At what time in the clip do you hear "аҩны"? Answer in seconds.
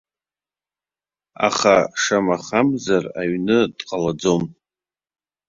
3.21-3.59